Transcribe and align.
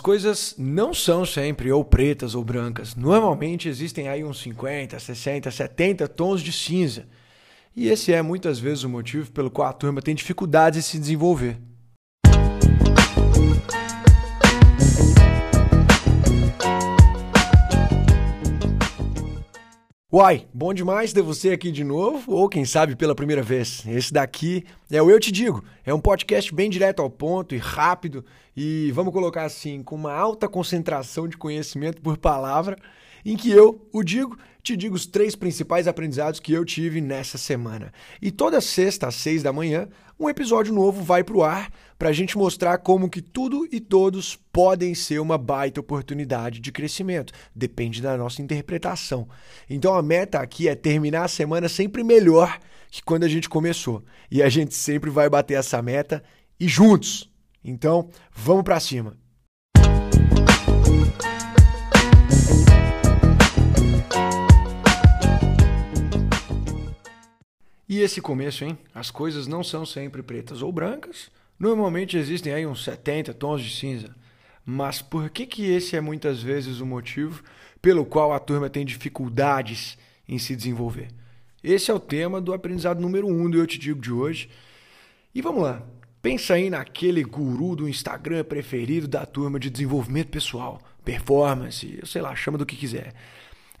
As 0.00 0.02
coisas 0.02 0.54
não 0.56 0.94
são 0.94 1.26
sempre 1.26 1.70
ou 1.70 1.84
pretas 1.84 2.34
ou 2.34 2.42
brancas. 2.42 2.96
Normalmente 2.96 3.68
existem 3.68 4.08
aí 4.08 4.24
uns 4.24 4.40
50, 4.40 4.98
60, 4.98 5.50
70 5.50 6.08
tons 6.08 6.40
de 6.40 6.50
cinza. 6.52 7.06
E 7.76 7.86
esse 7.86 8.10
é 8.10 8.22
muitas 8.22 8.58
vezes 8.58 8.82
o 8.82 8.88
motivo 8.88 9.30
pelo 9.30 9.50
qual 9.50 9.68
a 9.68 9.74
turma 9.74 10.00
tem 10.00 10.14
dificuldades 10.14 10.78
em 10.78 10.82
se 10.82 10.98
desenvolver. 10.98 11.58
Uai, 20.12 20.48
bom 20.52 20.74
demais 20.74 21.12
ter 21.12 21.22
você 21.22 21.50
aqui 21.50 21.70
de 21.70 21.84
novo, 21.84 22.32
ou 22.32 22.48
quem 22.48 22.64
sabe 22.64 22.96
pela 22.96 23.14
primeira 23.14 23.44
vez. 23.44 23.84
Esse 23.86 24.12
daqui 24.12 24.64
é 24.90 25.00
o 25.00 25.08
Eu 25.08 25.20
Te 25.20 25.30
Digo. 25.30 25.62
É 25.86 25.94
um 25.94 26.00
podcast 26.00 26.52
bem 26.52 26.68
direto 26.68 27.00
ao 27.00 27.08
ponto 27.08 27.54
e 27.54 27.58
rápido, 27.58 28.24
e 28.56 28.90
vamos 28.90 29.12
colocar 29.12 29.44
assim, 29.44 29.84
com 29.84 29.94
uma 29.94 30.12
alta 30.12 30.48
concentração 30.48 31.28
de 31.28 31.36
conhecimento 31.36 32.02
por 32.02 32.18
palavra, 32.18 32.76
em 33.24 33.36
que 33.36 33.52
eu, 33.52 33.86
o 33.92 34.02
digo, 34.02 34.36
te 34.64 34.76
digo 34.76 34.96
os 34.96 35.06
três 35.06 35.36
principais 35.36 35.86
aprendizados 35.86 36.40
que 36.40 36.52
eu 36.52 36.64
tive 36.64 37.00
nessa 37.00 37.38
semana. 37.38 37.92
E 38.20 38.32
toda 38.32 38.60
sexta 38.60 39.06
às 39.06 39.14
seis 39.14 39.44
da 39.44 39.52
manhã, 39.52 39.88
um 40.20 40.28
episódio 40.28 40.74
novo 40.74 41.02
vai 41.02 41.24
para 41.24 41.36
o 41.36 41.42
ar 41.42 41.72
para 41.98 42.10
a 42.10 42.12
gente 42.12 42.36
mostrar 42.36 42.78
como 42.78 43.08
que 43.08 43.22
tudo 43.22 43.66
e 43.72 43.80
todos 43.80 44.36
podem 44.52 44.94
ser 44.94 45.18
uma 45.18 45.38
baita 45.38 45.80
oportunidade 45.80 46.60
de 46.60 46.70
crescimento. 46.70 47.32
Depende 47.54 48.02
da 48.02 48.16
nossa 48.18 48.42
interpretação. 48.42 49.26
Então 49.68 49.94
a 49.94 50.02
meta 50.02 50.38
aqui 50.38 50.68
é 50.68 50.74
terminar 50.74 51.24
a 51.24 51.28
semana 51.28 51.68
sempre 51.68 52.04
melhor 52.04 52.58
que 52.90 53.02
quando 53.02 53.24
a 53.24 53.28
gente 53.28 53.48
começou. 53.48 54.04
E 54.30 54.42
a 54.42 54.48
gente 54.50 54.74
sempre 54.74 55.08
vai 55.08 55.28
bater 55.30 55.54
essa 55.54 55.80
meta 55.80 56.22
e 56.58 56.68
juntos. 56.68 57.30
Então, 57.64 58.10
vamos 58.32 58.64
para 58.64 58.80
cima. 58.80 59.16
E 67.90 67.98
esse 67.98 68.20
começo, 68.20 68.64
hein? 68.64 68.78
As 68.94 69.10
coisas 69.10 69.48
não 69.48 69.64
são 69.64 69.84
sempre 69.84 70.22
pretas 70.22 70.62
ou 70.62 70.70
brancas. 70.70 71.28
Normalmente 71.58 72.16
existem 72.16 72.52
aí 72.52 72.64
uns 72.64 72.84
70 72.84 73.34
tons 73.34 73.60
de 73.60 73.76
cinza. 73.76 74.14
Mas 74.64 75.02
por 75.02 75.28
que 75.28 75.44
que 75.44 75.68
esse 75.68 75.96
é 75.96 76.00
muitas 76.00 76.40
vezes 76.40 76.78
o 76.78 76.86
motivo 76.86 77.42
pelo 77.82 78.06
qual 78.06 78.32
a 78.32 78.38
turma 78.38 78.70
tem 78.70 78.86
dificuldades 78.86 79.98
em 80.28 80.38
se 80.38 80.54
desenvolver? 80.54 81.08
Esse 81.64 81.90
é 81.90 81.94
o 81.94 81.98
tema 81.98 82.40
do 82.40 82.54
aprendizado 82.54 83.00
número 83.00 83.26
1 83.26 83.30
um 83.32 83.50
do 83.50 83.58
Eu 83.58 83.66
Te 83.66 83.76
Digo 83.76 84.00
de 84.00 84.12
hoje. 84.12 84.48
E 85.34 85.42
vamos 85.42 85.64
lá. 85.64 85.82
Pensa 86.22 86.54
aí 86.54 86.70
naquele 86.70 87.24
guru 87.24 87.74
do 87.74 87.88
Instagram 87.88 88.44
preferido 88.44 89.08
da 89.08 89.26
turma 89.26 89.58
de 89.58 89.68
desenvolvimento 89.68 90.28
pessoal, 90.28 90.80
performance, 91.04 91.98
sei 92.04 92.22
lá, 92.22 92.36
chama 92.36 92.56
do 92.56 92.64
que 92.64 92.76
quiser. 92.76 93.12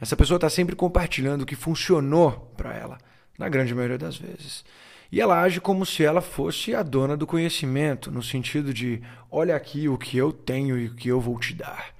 Essa 0.00 0.16
pessoa 0.16 0.36
está 0.36 0.50
sempre 0.50 0.74
compartilhando 0.74 1.42
o 1.42 1.46
que 1.46 1.54
funcionou 1.54 2.52
para 2.56 2.74
ela 2.74 2.98
na 3.38 3.48
grande 3.48 3.74
maioria 3.74 3.98
das 3.98 4.16
vezes. 4.16 4.64
E 5.12 5.20
ela 5.20 5.40
age 5.40 5.60
como 5.60 5.84
se 5.84 6.04
ela 6.04 6.20
fosse 6.20 6.74
a 6.74 6.82
dona 6.82 7.16
do 7.16 7.26
conhecimento, 7.26 8.12
no 8.12 8.22
sentido 8.22 8.72
de: 8.72 9.02
olha 9.30 9.56
aqui 9.56 9.88
o 9.88 9.98
que 9.98 10.16
eu 10.16 10.32
tenho 10.32 10.78
e 10.78 10.86
o 10.86 10.94
que 10.94 11.08
eu 11.08 11.20
vou 11.20 11.38
te 11.38 11.52
dar. 11.52 11.92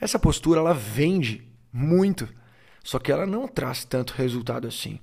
Essa 0.00 0.18
postura 0.18 0.60
ela 0.60 0.72
vende 0.72 1.46
muito, 1.72 2.28
só 2.82 2.98
que 2.98 3.12
ela 3.12 3.26
não 3.26 3.46
traz 3.46 3.84
tanto 3.84 4.14
resultado 4.14 4.66
assim. 4.66 4.98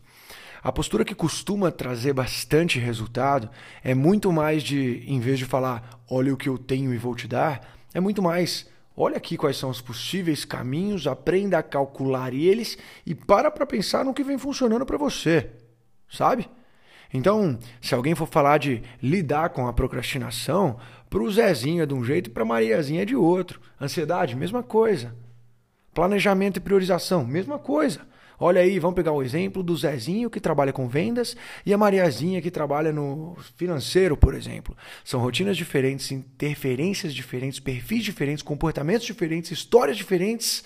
A 0.63 0.71
postura 0.71 1.03
que 1.03 1.13
costuma 1.13 1.69
trazer 1.71 2.13
bastante 2.13 2.79
resultado 2.79 3.49
é 3.83 3.93
muito 3.93 4.31
mais 4.31 4.63
de, 4.63 5.03
em 5.05 5.19
vez 5.19 5.37
de 5.37 5.45
falar, 5.45 6.01
olha 6.09 6.33
o 6.33 6.37
que 6.37 6.47
eu 6.47 6.57
tenho 6.57 6.93
e 6.93 6.97
vou 6.97 7.13
te 7.15 7.27
dar, 7.27 7.77
é 7.93 7.99
muito 7.99 8.21
mais, 8.21 8.67
olha 8.95 9.17
aqui 9.17 9.35
quais 9.35 9.57
são 9.57 9.69
os 9.69 9.81
possíveis 9.81 10.45
caminhos, 10.45 11.05
aprenda 11.05 11.57
a 11.57 11.63
calcular 11.63 12.33
eles 12.33 12.77
e 13.05 13.13
para 13.13 13.51
para 13.51 13.65
pensar 13.65 14.05
no 14.05 14.13
que 14.13 14.23
vem 14.23 14.37
funcionando 14.37 14.85
para 14.85 14.97
você 14.97 15.51
sabe? 16.13 16.49
Então, 17.13 17.59
se 17.81 17.93
alguém 17.93 18.15
for 18.15 18.27
falar 18.27 18.57
de 18.57 18.81
lidar 19.01 19.49
com 19.49 19.67
a 19.67 19.73
procrastinação, 19.73 20.77
para 21.09 21.21
o 21.21 21.31
Zezinho 21.31 21.83
é 21.83 21.85
de 21.85 21.93
um 21.93 22.03
jeito 22.03 22.27
e 22.27 22.33
para 22.33 22.43
a 22.43 22.45
Mariazinha 22.45 23.03
é 23.03 23.05
de 23.05 23.15
outro. 23.15 23.61
Ansiedade, 23.79 24.35
mesma 24.35 24.63
coisa. 24.63 25.15
Planejamento 25.93 26.57
e 26.57 26.59
priorização, 26.59 27.23
mesma 27.23 27.59
coisa. 27.59 28.01
Olha 28.39 28.61
aí, 28.61 28.79
vamos 28.79 28.95
pegar 28.95 29.11
o 29.11 29.21
exemplo 29.21 29.61
do 29.61 29.75
Zezinho 29.75 30.29
que 30.29 30.39
trabalha 30.39 30.73
com 30.73 30.87
vendas 30.87 31.37
e 31.63 31.71
a 31.71 31.77
Mariazinha 31.77 32.41
que 32.41 32.49
trabalha 32.49 32.91
no 32.91 33.37
financeiro, 33.55 34.17
por 34.17 34.33
exemplo. 34.33 34.75
São 35.05 35.19
rotinas 35.21 35.55
diferentes, 35.55 36.11
interferências 36.11 37.13
diferentes, 37.13 37.59
perfis 37.59 38.03
diferentes, 38.03 38.41
comportamentos 38.41 39.05
diferentes, 39.05 39.51
histórias 39.51 39.95
diferentes. 39.95 40.63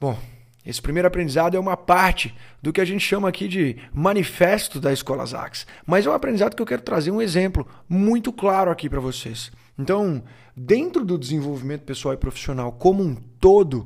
Bom, 0.00 0.16
esse 0.64 0.80
primeiro 0.80 1.08
aprendizado 1.08 1.56
é 1.56 1.60
uma 1.60 1.76
parte 1.76 2.34
do 2.62 2.72
que 2.72 2.80
a 2.80 2.84
gente 2.84 3.00
chama 3.00 3.28
aqui 3.28 3.48
de 3.48 3.76
manifesto 3.92 4.80
da 4.80 4.92
Escola 4.92 5.26
Zax, 5.26 5.66
mas 5.84 6.06
é 6.06 6.10
um 6.10 6.14
aprendizado 6.14 6.54
que 6.54 6.62
eu 6.62 6.66
quero 6.66 6.82
trazer 6.82 7.10
um 7.10 7.20
exemplo 7.20 7.66
muito 7.88 8.32
claro 8.32 8.70
aqui 8.70 8.88
para 8.88 9.00
vocês. 9.00 9.50
Então, 9.76 10.22
dentro 10.56 11.04
do 11.04 11.18
desenvolvimento 11.18 11.82
pessoal 11.82 12.14
e 12.14 12.18
profissional 12.18 12.70
como 12.70 13.02
um 13.02 13.14
todo, 13.14 13.84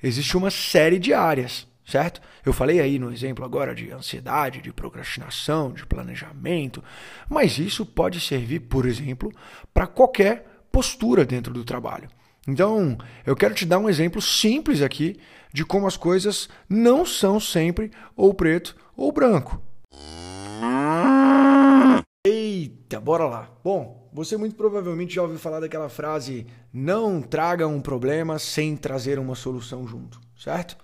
existe 0.00 0.36
uma 0.36 0.52
série 0.52 1.00
de 1.00 1.12
áreas, 1.12 1.66
certo? 1.84 2.20
Eu 2.46 2.52
falei 2.52 2.78
aí 2.78 2.96
no 2.96 3.12
exemplo 3.12 3.44
agora 3.44 3.74
de 3.74 3.90
ansiedade, 3.90 4.62
de 4.62 4.72
procrastinação, 4.72 5.72
de 5.72 5.84
planejamento, 5.84 6.82
mas 7.28 7.58
isso 7.58 7.84
pode 7.84 8.20
servir, 8.20 8.60
por 8.60 8.86
exemplo, 8.86 9.32
para 9.74 9.86
qualquer 9.88 10.46
postura 10.70 11.24
dentro 11.24 11.52
do 11.52 11.64
trabalho. 11.64 12.08
Então, 12.46 12.96
eu 13.26 13.34
quero 13.34 13.52
te 13.52 13.66
dar 13.66 13.78
um 13.78 13.90
exemplo 13.90 14.22
simples 14.22 14.80
aqui 14.80 15.18
de 15.52 15.64
como 15.64 15.86
as 15.86 15.96
coisas 15.96 16.48
não 16.68 17.04
são 17.04 17.38
sempre 17.40 17.90
ou 18.16 18.34
preto 18.34 18.76
ou 18.96 19.12
branco. 19.12 19.60
Eita, 22.26 23.00
bora 23.00 23.24
lá. 23.24 23.50
Bom, 23.62 24.08
você 24.12 24.36
muito 24.36 24.56
provavelmente 24.56 25.14
já 25.14 25.22
ouviu 25.22 25.38
falar 25.38 25.60
daquela 25.60 25.88
frase: 25.88 26.46
não 26.72 27.22
traga 27.22 27.66
um 27.66 27.80
problema 27.80 28.38
sem 28.38 28.76
trazer 28.76 29.18
uma 29.18 29.34
solução 29.34 29.86
junto, 29.86 30.20
certo? 30.36 30.76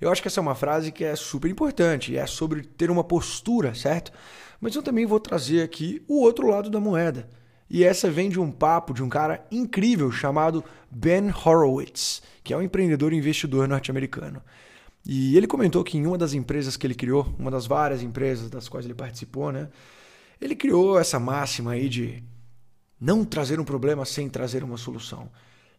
Eu 0.00 0.12
acho 0.12 0.22
que 0.22 0.28
essa 0.28 0.38
é 0.38 0.42
uma 0.42 0.54
frase 0.54 0.92
que 0.92 1.04
é 1.04 1.16
super 1.16 1.50
importante, 1.50 2.16
é 2.16 2.24
sobre 2.26 2.62
ter 2.62 2.90
uma 2.90 3.02
postura, 3.02 3.74
certo? 3.74 4.12
Mas 4.60 4.74
eu 4.74 4.82
também 4.82 5.04
vou 5.04 5.18
trazer 5.18 5.62
aqui 5.62 6.02
o 6.06 6.20
outro 6.22 6.46
lado 6.46 6.70
da 6.70 6.78
moeda. 6.78 7.28
E 7.70 7.84
essa 7.84 8.10
vem 8.10 8.30
de 8.30 8.40
um 8.40 8.50
papo 8.50 8.94
de 8.94 9.02
um 9.02 9.08
cara 9.08 9.46
incrível 9.50 10.10
chamado 10.10 10.64
Ben 10.90 11.30
Horowitz, 11.30 12.22
que 12.42 12.52
é 12.52 12.56
um 12.56 12.62
empreendedor 12.62 13.12
e 13.12 13.16
investidor 13.16 13.68
norte-americano. 13.68 14.42
E 15.04 15.36
ele 15.36 15.46
comentou 15.46 15.84
que 15.84 15.96
em 15.96 16.06
uma 16.06 16.18
das 16.18 16.32
empresas 16.32 16.76
que 16.76 16.86
ele 16.86 16.94
criou, 16.94 17.34
uma 17.38 17.50
das 17.50 17.66
várias 17.66 18.02
empresas 18.02 18.50
das 18.50 18.68
quais 18.68 18.86
ele 18.86 18.94
participou, 18.94 19.52
né, 19.52 19.68
ele 20.40 20.54
criou 20.54 20.98
essa 20.98 21.18
máxima 21.18 21.72
aí 21.72 21.88
de 21.88 22.22
não 23.00 23.24
trazer 23.24 23.60
um 23.60 23.64
problema 23.64 24.04
sem 24.04 24.28
trazer 24.28 24.64
uma 24.64 24.76
solução. 24.76 25.30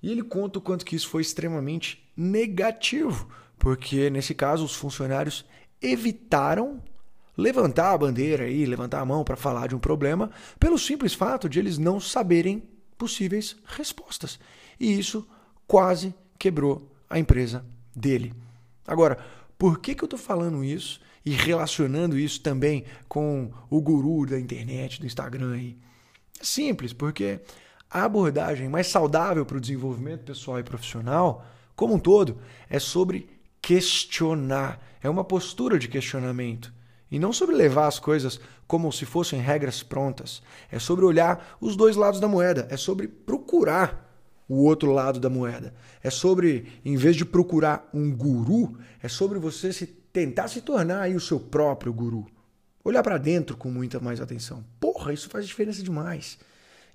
E 0.02 0.12
ele 0.12 0.24
conta 0.24 0.60
o 0.60 0.62
quanto 0.62 0.86
que 0.86 0.96
isso 0.96 1.10
foi 1.10 1.22
extremamente 1.22 2.08
negativo, 2.16 3.30
porque 3.58 4.10
nesse 4.10 4.34
caso 4.34 4.64
os 4.64 4.76
funcionários 4.76 5.46
evitaram 5.82 6.82
levantar 7.40 7.94
a 7.94 7.98
bandeira 7.98 8.48
e 8.48 8.66
levantar 8.66 9.00
a 9.00 9.06
mão 9.06 9.24
para 9.24 9.36
falar 9.36 9.68
de 9.68 9.76
um 9.76 9.80
problema 9.80 10.30
pelo 10.60 10.78
simples 10.78 11.14
fato 11.14 11.48
de 11.48 11.60
eles 11.60 11.78
não 11.78 12.00
saberem 12.00 12.64
possíveis 12.98 13.56
respostas. 13.66 14.40
E 14.80 15.00
isso 15.00 15.28
quase 15.66 16.14
quebrou 16.38 16.92
a 17.10 17.18
empresa 17.18 17.66
dele. 17.96 18.34
Agora, 18.86 19.18
por 19.58 19.80
que, 19.80 19.96
que 19.96 20.04
eu 20.04 20.08
estou 20.08 20.20
falando 20.20 20.64
isso 20.64 21.02
e 21.26 21.32
relacionando 21.32 22.18
isso 22.18 22.42
também 22.42 22.86
com 23.08 23.52
o 23.70 23.82
guru 23.82 24.26
da 24.26 24.40
internet, 24.40 25.00
do 25.00 25.06
Instagram 25.06 25.54
aí? 25.54 25.78
É 26.40 26.44
simples, 26.44 26.94
porque 26.94 27.40
a 27.90 28.04
abordagem 28.04 28.70
mais 28.70 28.88
saudável 28.88 29.46
para 29.46 29.58
o 29.58 29.62
desenvolvimento 29.62 30.24
pessoal 30.24 30.60
e 30.60 30.64
profissional, 30.64 31.46
como 31.76 31.96
um 31.96 32.00
todo, 32.00 32.38
é 32.70 32.80
sobre 32.80 33.30
questionar. 33.62 34.80
É 35.02 35.10
uma 35.10 35.24
postura 35.24 35.80
de 35.80 35.88
questionamento. 35.88 36.74
E 37.12 37.18
não 37.18 37.34
sobre 37.34 37.56
levar 37.56 37.88
as 37.88 38.00
coisas 38.00 38.40
como 38.68 38.92
se 38.92 39.06
fossem 39.06 39.40
regras 39.40 39.82
prontas. 39.82 40.42
É 40.72 40.78
sobre 40.78 41.06
olhar 41.06 41.58
os 41.60 41.76
dois 41.76 41.96
lados 41.96 42.20
da 42.20 42.28
moeda. 42.28 42.68
É 42.70 42.78
sobre 42.78 43.08
procurar 43.08 44.08
o 44.48 44.64
outro 44.64 44.92
lado 44.92 45.20
da 45.20 45.30
moeda. 45.30 45.74
É 46.04 46.10
sobre, 46.10 46.80
em 46.84 46.96
vez 46.96 47.16
de 47.16 47.26
procurar 47.26 47.88
um 47.94 48.12
guru, 48.12 48.78
é 49.02 49.08
sobre 49.08 49.40
você 49.40 49.72
se 49.72 49.86
tentar 49.88 50.48
se 50.48 50.62
tornar 50.62 51.02
aí 51.02 51.16
o 51.16 51.20
seu 51.20 51.40
próprio 51.40 51.94
guru. 51.94 52.26
Olhar 52.84 53.04
para 53.04 53.18
dentro 53.18 53.56
com 53.56 53.70
muita 53.70 54.00
mais 54.00 54.20
atenção. 54.20 54.64
Porra, 54.80 55.14
isso 55.14 55.30
faz 55.30 55.46
diferença 55.48 55.84
demais. 55.84 56.40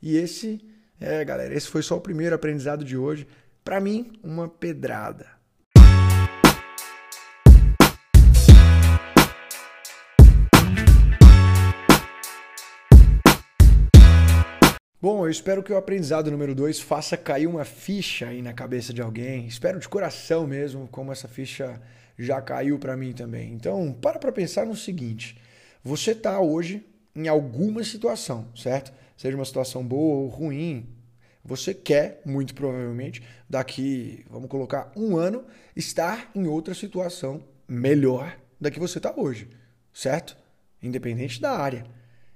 E 0.03 0.17
esse, 0.17 0.61
é, 1.01 1.25
galera, 1.25 1.55
esse 1.55 1.69
foi 1.69 1.83
só 1.83 1.97
o 1.97 2.01
primeiro 2.01 2.35
aprendizado 2.35 2.85
de 2.85 2.97
hoje. 2.97 3.27
Para 3.65 3.81
mim, 3.81 4.13
uma 4.23 4.49
pedrada. 4.49 5.27
Bom, 15.05 15.27
eu 15.27 15.31
espero 15.31 15.63
que 15.63 15.71
o 15.71 15.77
aprendizado 15.77 16.31
número 16.31 16.55
2 16.55 16.81
faça 16.81 17.15
cair 17.15 17.47
uma 17.47 17.63
ficha 17.67 18.29
aí 18.29 18.41
na 18.41 18.55
cabeça 18.55 18.91
de 18.91 19.03
alguém. 19.03 19.47
Espero 19.47 19.79
de 19.79 19.87
coração 19.87 20.47
mesmo, 20.47 20.89
como 20.89 21.13
essa 21.13 21.29
ficha 21.29 21.79
já 22.19 22.41
caiu 22.41 22.79
para 22.79 22.97
mim 22.97 23.13
também. 23.13 23.53
Então, 23.53 23.93
para 23.93 24.19
para 24.19 24.33
pensar 24.33 24.65
no 24.65 24.75
seguinte: 24.75 25.39
você 25.83 26.13
está 26.13 26.41
hoje 26.41 26.87
em 27.15 27.29
alguma 27.29 27.85
situação, 27.85 28.49
certo? 28.57 28.95
Seja 29.15 29.37
uma 29.37 29.45
situação 29.45 29.85
boa 29.85 30.23
ou 30.23 30.29
ruim, 30.29 30.89
você 31.45 31.75
quer, 31.75 32.23
muito 32.25 32.55
provavelmente, 32.55 33.23
daqui, 33.47 34.25
vamos 34.31 34.49
colocar, 34.49 34.91
um 34.97 35.19
ano, 35.19 35.45
estar 35.77 36.31
em 36.35 36.47
outra 36.47 36.73
situação 36.73 37.45
melhor 37.69 38.39
da 38.59 38.71
que 38.71 38.81
você 38.81 38.97
está 38.97 39.13
hoje, 39.15 39.51
certo? 39.93 40.35
Independente 40.83 41.43
da 41.43 41.51
área. 41.51 41.85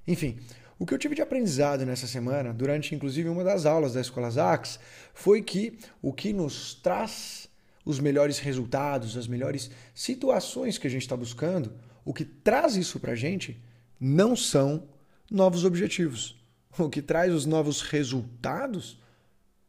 Enfim, 0.06 0.38
o 0.78 0.86
que 0.86 0.94
eu 0.94 0.98
tive 0.98 1.14
de 1.14 1.22
aprendizado 1.22 1.84
nessa 1.84 2.06
semana, 2.06 2.52
durante 2.52 2.94
inclusive 2.94 3.28
uma 3.28 3.42
das 3.42 3.66
aulas 3.66 3.94
da 3.94 4.00
Escola 4.00 4.30
Zax, 4.30 4.78
foi 5.12 5.42
que 5.42 5.78
o 6.00 6.12
que 6.12 6.32
nos 6.32 6.74
traz 6.74 7.48
os 7.84 7.98
melhores 7.98 8.38
resultados, 8.38 9.16
as 9.16 9.26
melhores 9.26 9.70
situações 9.94 10.78
que 10.78 10.86
a 10.86 10.90
gente 10.90 11.02
está 11.02 11.16
buscando, 11.16 11.72
o 12.04 12.14
que 12.14 12.24
traz 12.24 12.76
isso 12.76 13.00
para 13.00 13.12
a 13.12 13.16
gente 13.16 13.60
não 13.98 14.36
são 14.36 14.88
novos 15.30 15.64
objetivos. 15.64 16.36
O 16.78 16.88
que 16.88 17.02
traz 17.02 17.34
os 17.34 17.44
novos 17.44 17.82
resultados 17.82 19.00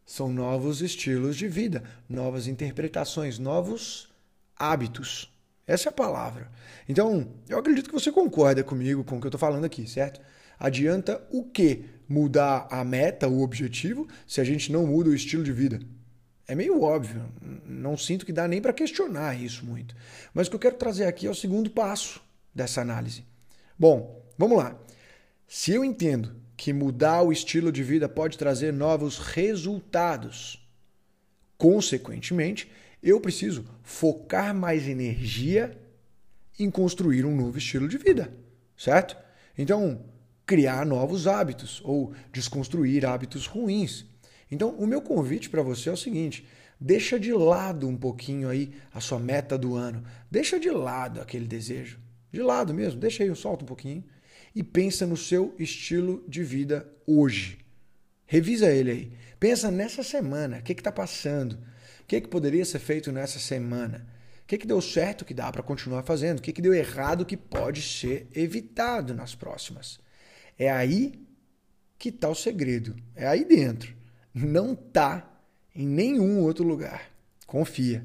são 0.06 0.30
novos 0.30 0.82
estilos 0.82 1.36
de 1.36 1.48
vida, 1.48 1.84
novas 2.08 2.46
interpretações, 2.46 3.40
novos 3.40 4.10
hábitos. 4.56 5.32
Essa 5.66 5.88
é 5.88 5.92
a 5.92 5.94
palavra. 5.94 6.52
Então, 6.88 7.28
eu 7.48 7.58
acredito 7.58 7.88
que 7.88 7.94
você 7.94 8.12
concorda 8.12 8.64
comigo 8.64 9.04
com 9.04 9.18
o 9.18 9.20
que 9.20 9.28
eu 9.28 9.30
estou 9.30 9.40
falando 9.40 9.66
aqui, 9.66 9.88
certo? 9.88 10.20
Adianta 10.60 11.26
o 11.32 11.44
que 11.44 11.86
mudar 12.08 12.68
a 12.70 12.84
meta, 12.84 13.28
o 13.28 13.42
objetivo, 13.42 14.08
se 14.28 14.42
a 14.42 14.44
gente 14.44 14.72
não 14.72 14.86
muda 14.86 15.10
o 15.10 15.16
estilo 15.16 15.44
de 15.44 15.54
vida? 15.54 15.80
É 16.48 16.56
meio 16.56 16.82
óbvio, 16.82 17.32
não 17.66 17.96
sinto 17.96 18.26
que 18.26 18.34
dá 18.34 18.48
nem 18.48 18.60
para 18.60 18.74
questionar 18.74 19.40
isso 19.40 19.64
muito. 19.64 19.96
Mas 20.34 20.48
o 20.48 20.50
que 20.50 20.56
eu 20.56 20.60
quero 20.60 20.78
trazer 20.78 21.06
aqui 21.06 21.28
é 21.28 21.30
o 21.30 21.36
segundo 21.36 21.70
passo 21.70 22.20
dessa 22.54 22.82
análise. 22.82 23.24
Bom, 23.78 24.26
vamos 24.38 24.58
lá. 24.58 24.76
Se 25.48 25.72
eu 25.72 25.86
entendo 25.86 26.36
que 26.58 26.74
mudar 26.74 27.22
o 27.22 27.32
estilo 27.32 27.72
de 27.72 27.84
vida 27.84 28.10
pode 28.10 28.38
trazer 28.38 28.74
novos 28.74 29.18
resultados, 29.18 30.68
consequentemente, 31.58 32.70
eu 33.02 33.22
preciso 33.22 33.66
focar 33.82 34.54
mais 34.54 34.88
energia 34.88 35.80
em 36.60 36.70
construir 36.70 37.26
um 37.26 37.36
novo 37.36 37.58
estilo 37.58 37.88
de 37.88 37.98
vida, 37.98 38.34
certo? 38.76 39.16
Então, 39.58 40.04
criar 40.50 40.84
novos 40.84 41.28
hábitos 41.28 41.80
ou 41.86 42.12
desconstruir 42.34 43.06
hábitos 43.06 43.46
ruins. 43.46 44.08
Então, 44.50 44.72
o 44.80 44.88
meu 44.88 45.00
convite 45.00 45.48
para 45.48 45.62
você 45.62 45.90
é 45.90 45.92
o 45.92 45.98
seguinte: 45.98 46.44
deixa 46.80 47.20
de 47.20 47.32
lado 47.32 47.88
um 47.88 47.96
pouquinho 47.96 48.50
aí 48.50 48.74
a 48.92 49.00
sua 49.00 49.20
meta 49.20 49.60
do 49.60 49.76
ano, 49.76 50.04
deixa 50.32 50.60
de 50.60 50.72
lado 50.72 51.22
aquele 51.22 51.46
desejo, 51.46 52.00
de 52.32 52.42
lado 52.42 52.74
mesmo, 52.74 53.00
deixa 53.00 53.22
aí, 53.22 53.36
solta 53.36 53.64
um 53.64 53.68
pouquinho 53.68 54.04
e 54.56 54.64
pensa 54.64 55.06
no 55.06 55.16
seu 55.16 55.54
estilo 55.60 56.26
de 56.28 56.44
vida 56.44 56.92
hoje. 57.06 57.60
Revisa 58.26 58.72
ele 58.72 58.90
aí. 58.90 59.12
Pensa 59.40 59.70
nessa 59.70 60.02
semana, 60.02 60.58
o 60.58 60.64
que 60.64 60.74
está 60.74 60.92
passando? 60.92 61.60
O 62.02 62.06
que, 62.08 62.22
que 62.22 62.28
poderia 62.28 62.66
ser 62.66 62.80
feito 62.80 63.12
nessa 63.12 63.38
semana? 63.38 64.08
O 64.42 64.48
que, 64.48 64.58
que 64.58 64.66
deu 64.66 64.82
certo 64.82 65.24
que 65.24 65.34
dá 65.36 65.52
para 65.52 65.62
continuar 65.62 66.02
fazendo? 66.02 66.40
O 66.40 66.42
que, 66.42 66.52
que 66.52 66.62
deu 66.62 66.74
errado 66.74 67.24
que 67.24 67.38
pode 67.38 67.84
ser 67.84 68.28
evitado 68.34 69.14
nas 69.14 69.36
próximas? 69.36 70.00
É 70.62 70.70
aí 70.70 71.14
que 71.98 72.10
está 72.10 72.28
o 72.28 72.36
segredo. 72.36 72.94
É 73.16 73.26
aí 73.26 73.46
dentro. 73.46 73.96
Não 74.34 74.74
está 74.74 75.26
em 75.74 75.88
nenhum 75.88 76.42
outro 76.42 76.66
lugar. 76.66 77.10
Confia. 77.48 78.04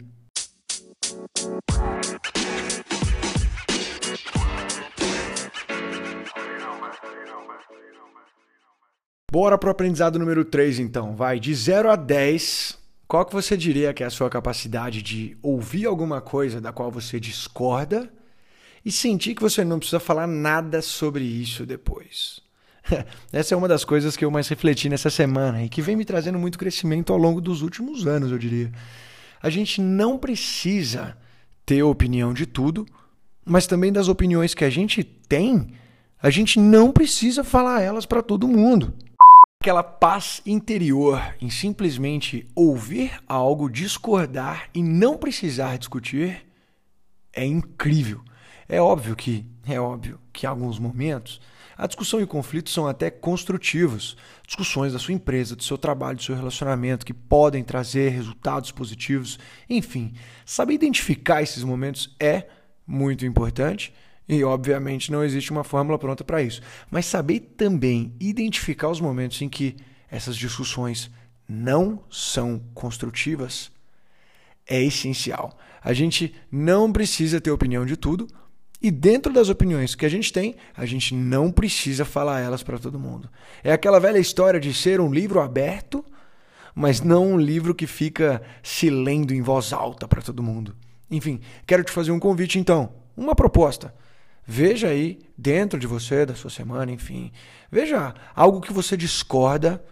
Bora 9.29 9.59
pro 9.59 9.71
aprendizado 9.71 10.17
número 10.17 10.45
3 10.45 10.79
então. 10.79 11.17
Vai 11.17 11.41
de 11.41 11.53
0 11.53 11.91
a 11.91 11.97
10. 11.97 12.79
Qual 13.09 13.27
que 13.27 13.33
você 13.33 13.57
diria 13.57 13.93
que 13.93 14.05
é 14.05 14.07
a 14.07 14.11
sua 14.11 14.31
capacidade 14.31 15.03
de 15.03 15.37
ouvir 15.43 15.87
alguma 15.87 16.21
coisa 16.21 16.61
da 16.61 16.73
qual 16.73 16.89
você 16.89 17.19
discorda 17.19 18.09
e 18.85 18.93
sentir 18.93 19.35
que 19.35 19.43
você 19.43 19.65
não 19.65 19.79
precisa 19.79 20.01
falar 20.01 20.27
nada 20.27 20.83
sobre 20.83 21.25
isso 21.25 21.65
depois? 21.65 22.41
Essa 23.33 23.55
é 23.55 23.57
uma 23.57 23.69
das 23.69 23.85
coisas 23.85 24.17
que 24.17 24.25
eu 24.25 24.31
mais 24.31 24.49
refleti 24.49 24.89
nessa 24.89 25.11
semana 25.11 25.65
e 25.65 25.69
que 25.69 25.81
vem 25.81 25.97
me 25.97 26.05
trazendo 26.05 26.39
muito 26.39 26.59
crescimento 26.59 27.13
ao 27.13 27.19
longo 27.19 27.41
dos 27.41 27.63
últimos 27.63 28.07
anos, 28.07 28.31
eu 28.31 28.39
diria. 28.39 28.71
A 29.43 29.49
gente 29.49 29.81
não 29.81 30.19
precisa 30.19 31.17
ter 31.65 31.83
opinião 31.83 32.35
de 32.35 32.47
tudo, 32.47 32.87
mas 33.45 33.67
também 33.67 33.93
das 33.93 34.09
opiniões 34.09 34.55
que 34.55 34.65
a 34.65 34.71
gente 34.71 35.03
tem, 35.03 35.73
a 36.23 36.31
gente 36.31 36.59
não 36.59 36.93
precisa 36.93 37.43
falar 37.43 37.81
elas 37.81 38.05
para 38.07 38.23
todo 38.23 38.49
mundo 38.49 38.95
aquela 39.65 39.83
paz 39.83 40.43
interior 40.45 41.35
em 41.41 41.49
simplesmente 41.49 42.47
ouvir 42.55 43.19
algo, 43.27 43.71
discordar 43.71 44.69
e 44.75 44.83
não 44.83 45.17
precisar 45.17 45.79
discutir 45.79 46.45
é 47.33 47.47
incrível. 47.47 48.21
É 48.69 48.81
óbvio 48.81 49.15
que, 49.15 49.47
é 49.67 49.81
óbvio 49.81 50.21
que 50.33 50.47
em 50.47 50.49
alguns 50.49 50.79
momentos 50.79 51.41
a 51.77 51.87
discussão 51.87 52.21
e 52.21 52.23
o 52.23 52.29
conflito 52.29 52.71
são 52.71 52.87
até 52.87 53.11
construtivos. 53.11 54.17
Discussões 54.47 54.93
da 54.93 54.99
sua 54.99 55.15
empresa, 55.15 55.57
do 55.57 55.63
seu 55.65 55.77
trabalho, 55.77 56.17
do 56.17 56.23
seu 56.23 56.37
relacionamento 56.37 57.05
que 57.05 57.13
podem 57.13 57.65
trazer 57.65 58.11
resultados 58.11 58.71
positivos. 58.71 59.39
Enfim, 59.69 60.15
saber 60.47 60.75
identificar 60.75 61.43
esses 61.43 61.65
momentos 61.65 62.15
é 62.21 62.47
muito 62.87 63.27
importante 63.27 63.93
e, 64.29 64.45
obviamente, 64.45 65.11
não 65.11 65.25
existe 65.25 65.51
uma 65.51 65.65
fórmula 65.65 65.99
pronta 65.99 66.23
para 66.23 66.43
isso. 66.43 66.63
Mas 66.91 67.07
saber 67.07 67.41
também 67.57 68.15
identificar 68.21 68.89
os 68.89 69.01
momentos 69.01 69.43
em 69.43 69.49
que 69.49 69.77
essas 70.11 70.37
discussões 70.37 71.11
não 71.49 72.05
são 72.09 72.63
construtivas 72.73 73.73
é 74.67 74.81
essencial. 74.83 75.59
A 75.83 75.93
gente 75.93 76.35
não 76.51 76.91
precisa 76.91 77.41
ter 77.41 77.51
opinião 77.51 77.85
de 77.85 77.97
tudo, 77.97 78.27
e 78.83 78.91
dentro 78.91 79.33
das 79.33 79.49
opiniões 79.49 79.95
que 79.95 80.05
a 80.05 80.09
gente 80.09 80.33
tem, 80.33 80.57
a 80.77 80.85
gente 80.85 81.15
não 81.15 81.51
precisa 81.51 82.05
falar 82.05 82.41
elas 82.41 82.63
para 82.63 82.79
todo 82.79 82.99
mundo. 82.99 83.31
É 83.63 83.73
aquela 83.73 83.99
velha 83.99 84.19
história 84.19 84.61
de 84.61 84.75
ser 84.75 85.01
um 85.01 85.13
livro 85.13 85.41
aberto, 85.41 86.05
mas 86.75 87.01
não 87.01 87.33
um 87.33 87.39
livro 87.39 87.75
que 87.75 87.87
fica 87.87 88.43
se 88.63 88.91
lendo 88.91 89.33
em 89.33 89.41
voz 89.41 89.73
alta 89.73 90.07
para 90.07 90.21
todo 90.21 90.43
mundo. 90.43 90.75
Enfim, 91.11 91.41
quero 91.67 91.85
te 91.85 91.93
fazer 91.93 92.13
um 92.13 92.19
convite 92.19 92.59
então, 92.59 92.93
uma 93.17 93.35
proposta. 93.35 93.95
Veja 94.47 94.89
aí 94.89 95.21
dentro 95.39 95.79
de 95.79 95.87
você, 95.87 96.27
da 96.27 96.35
sua 96.35 96.51
semana, 96.51 96.93
enfim. 96.93 97.33
Veja 97.71 98.15
algo 98.35 98.61
que 98.61 98.73
você 98.73 98.97
discorda 98.97 99.83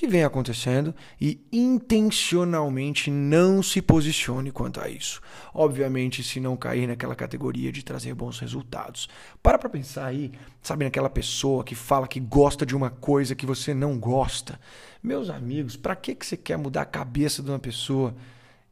que 0.00 0.06
vem 0.06 0.24
acontecendo 0.24 0.94
e 1.20 1.46
intencionalmente 1.52 3.10
não 3.10 3.62
se 3.62 3.82
posicione 3.82 4.50
quanto 4.50 4.80
a 4.80 4.88
isso. 4.88 5.20
Obviamente, 5.52 6.22
se 6.22 6.40
não 6.40 6.56
cair 6.56 6.86
naquela 6.86 7.14
categoria 7.14 7.70
de 7.70 7.82
trazer 7.82 8.14
bons 8.14 8.38
resultados. 8.38 9.10
Para 9.42 9.58
para 9.58 9.68
pensar 9.68 10.06
aí, 10.06 10.32
sabe, 10.62 10.86
naquela 10.86 11.10
pessoa 11.10 11.62
que 11.62 11.74
fala 11.74 12.08
que 12.08 12.18
gosta 12.18 12.64
de 12.64 12.74
uma 12.74 12.88
coisa 12.88 13.34
que 13.34 13.44
você 13.44 13.74
não 13.74 13.98
gosta. 13.98 14.58
Meus 15.02 15.28
amigos, 15.28 15.76
para 15.76 15.94
que, 15.94 16.14
que 16.14 16.24
você 16.24 16.34
quer 16.34 16.56
mudar 16.56 16.80
a 16.80 16.86
cabeça 16.86 17.42
de 17.42 17.50
uma 17.50 17.58
pessoa 17.58 18.14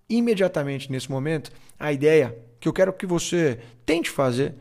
imediatamente 0.09 0.91
nesse 0.91 1.11
momento? 1.11 1.53
A 1.79 1.93
ideia 1.93 2.35
que 2.59 2.67
eu 2.67 2.73
quero 2.73 2.91
que 2.91 3.05
você 3.05 3.61
tente 3.85 4.09
fazer 4.09 4.55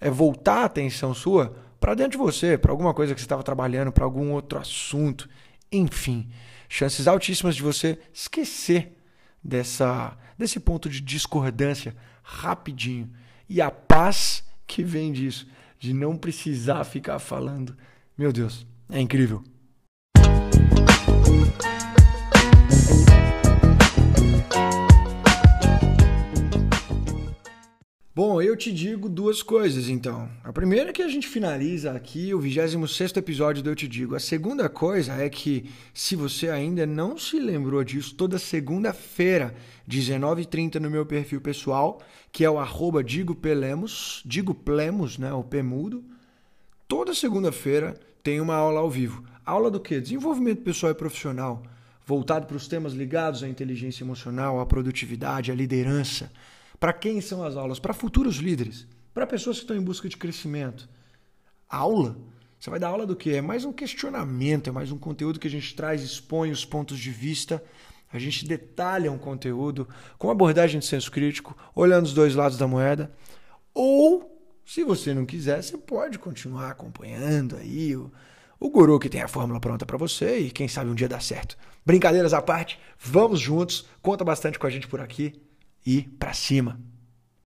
é 0.00 0.08
voltar 0.08 0.62
a 0.62 0.64
atenção 0.64 1.12
sua 1.12 1.54
para 1.78 1.92
dentro 1.92 2.12
de 2.12 2.16
você, 2.16 2.56
para 2.56 2.72
alguma 2.72 2.94
coisa 2.94 3.14
que 3.14 3.20
você 3.20 3.26
estava 3.26 3.42
trabalhando, 3.42 3.92
para 3.92 4.06
algum 4.06 4.32
outro 4.32 4.58
assunto, 4.58 5.28
enfim, 5.76 6.28
chances 6.68 7.06
altíssimas 7.06 7.56
de 7.56 7.62
você 7.62 7.98
esquecer 8.12 8.96
dessa 9.42 10.16
desse 10.36 10.58
ponto 10.58 10.88
de 10.88 11.00
discordância 11.00 11.94
rapidinho 12.22 13.10
e 13.48 13.60
a 13.60 13.70
paz 13.70 14.42
que 14.66 14.82
vem 14.82 15.12
disso, 15.12 15.46
de 15.78 15.92
não 15.92 16.16
precisar 16.16 16.84
ficar 16.84 17.18
falando. 17.18 17.76
Meu 18.16 18.32
Deus, 18.32 18.66
é 18.90 19.00
incrível. 19.00 19.44
Bom, 28.16 28.40
eu 28.40 28.56
te 28.56 28.72
digo 28.72 29.08
duas 29.08 29.42
coisas 29.42 29.88
então. 29.88 30.30
A 30.44 30.52
primeira 30.52 30.90
é 30.90 30.92
que 30.92 31.02
a 31.02 31.08
gente 31.08 31.26
finaliza 31.26 31.90
aqui 31.90 32.32
o 32.32 32.38
26 32.38 33.16
episódio 33.16 33.60
do 33.60 33.70
Eu 33.70 33.74
Te 33.74 33.88
Digo. 33.88 34.14
A 34.14 34.20
segunda 34.20 34.68
coisa 34.68 35.14
é 35.14 35.28
que, 35.28 35.68
se 35.92 36.14
você 36.14 36.48
ainda 36.48 36.86
não 36.86 37.18
se 37.18 37.40
lembrou 37.40 37.82
disso, 37.82 38.14
toda 38.14 38.38
segunda-feira, 38.38 39.52
19h30 39.90 40.76
no 40.76 40.88
meu 40.88 41.04
perfil 41.04 41.40
pessoal, 41.40 42.00
que 42.30 42.44
é 42.44 42.48
o 42.48 42.56
arroba 42.56 43.02
Digo 43.02 43.34
Pelemos, 43.34 44.22
Digo 44.24 44.54
Plemos, 44.54 45.18
né, 45.18 45.32
o 45.32 45.42
Pemudo, 45.42 46.04
toda 46.86 47.16
segunda-feira 47.16 47.98
tem 48.22 48.40
uma 48.40 48.54
aula 48.54 48.78
ao 48.78 48.88
vivo. 48.88 49.24
Aula 49.44 49.72
do 49.72 49.80
quê? 49.80 50.00
Desenvolvimento 50.00 50.62
pessoal 50.62 50.92
e 50.92 50.94
profissional, 50.94 51.64
voltado 52.06 52.46
para 52.46 52.56
os 52.56 52.68
temas 52.68 52.92
ligados 52.92 53.42
à 53.42 53.48
inteligência 53.48 54.04
emocional, 54.04 54.60
à 54.60 54.66
produtividade, 54.66 55.50
à 55.50 55.54
liderança. 55.54 56.30
Para 56.84 56.92
quem 56.92 57.18
são 57.22 57.42
as 57.42 57.56
aulas? 57.56 57.78
Para 57.78 57.94
futuros 57.94 58.36
líderes, 58.36 58.86
para 59.14 59.26
pessoas 59.26 59.56
que 59.56 59.62
estão 59.62 59.74
em 59.74 59.80
busca 59.80 60.06
de 60.06 60.18
crescimento. 60.18 60.86
Aula? 61.66 62.14
Você 62.60 62.68
vai 62.68 62.78
dar 62.78 62.88
aula 62.88 63.06
do 63.06 63.16
quê? 63.16 63.30
É 63.36 63.40
mais 63.40 63.64
um 63.64 63.72
questionamento, 63.72 64.68
é 64.68 64.70
mais 64.70 64.92
um 64.92 64.98
conteúdo 64.98 65.40
que 65.40 65.48
a 65.48 65.50
gente 65.50 65.74
traz, 65.74 66.02
expõe 66.02 66.50
os 66.50 66.62
pontos 66.62 66.98
de 66.98 67.10
vista, 67.10 67.64
a 68.12 68.18
gente 68.18 68.46
detalha 68.46 69.10
um 69.10 69.16
conteúdo 69.16 69.88
com 70.18 70.28
abordagem 70.28 70.78
de 70.78 70.84
senso 70.84 71.10
crítico, 71.10 71.56
olhando 71.74 72.04
os 72.04 72.12
dois 72.12 72.34
lados 72.34 72.58
da 72.58 72.68
moeda. 72.68 73.10
Ou, 73.72 74.38
se 74.62 74.84
você 74.84 75.14
não 75.14 75.24
quiser, 75.24 75.62
você 75.62 75.78
pode 75.78 76.18
continuar 76.18 76.68
acompanhando 76.68 77.56
aí 77.56 77.96
o, 77.96 78.12
o 78.60 78.68
guru 78.68 79.00
que 79.00 79.08
tem 79.08 79.22
a 79.22 79.28
fórmula 79.28 79.58
pronta 79.58 79.86
para 79.86 79.96
você 79.96 80.36
e 80.36 80.50
quem 80.50 80.68
sabe 80.68 80.90
um 80.90 80.94
dia 80.94 81.08
dá 81.08 81.18
certo. 81.18 81.56
Brincadeiras 81.82 82.34
à 82.34 82.42
parte, 82.42 82.78
vamos 82.98 83.40
juntos, 83.40 83.86
conta 84.02 84.22
bastante 84.22 84.58
com 84.58 84.66
a 84.66 84.70
gente 84.70 84.86
por 84.86 85.00
aqui 85.00 85.42
e 85.84 86.02
para 86.18 86.32
cima. 86.32 86.80